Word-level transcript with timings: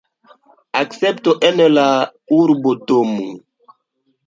Akcepto 0.79 1.35
en 1.51 1.61
la 1.75 1.85
urbodomo. 2.39 3.31